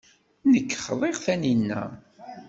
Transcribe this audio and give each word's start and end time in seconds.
Nekk 0.51 0.71
xḍiɣ 0.85 1.15
Taninna. 1.23 1.83